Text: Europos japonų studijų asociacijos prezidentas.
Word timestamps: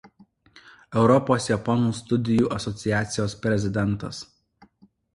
Europos 1.01 1.51
japonų 1.51 1.93
studijų 1.99 2.51
asociacijos 2.59 3.39
prezidentas. 3.47 4.27